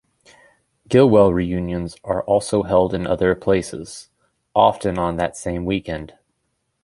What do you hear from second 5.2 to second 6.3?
same weekend.